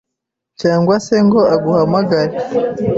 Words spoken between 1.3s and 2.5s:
aguhamagare,